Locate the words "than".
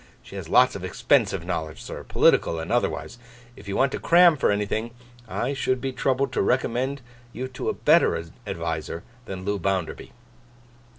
9.25-9.45